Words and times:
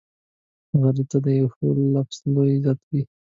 غریب 0.81 1.07
ته 1.11 1.17
یو 1.39 1.47
ښه 1.53 1.65
لفظ 1.93 2.17
لوی 2.33 2.51
عزت 2.57 2.79
وي 2.89 3.01